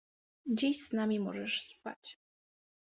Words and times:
Dziś 0.47 0.77
z 0.85 0.91
nami 0.93 1.19
możesz 1.19 1.65
spać. 1.65 2.19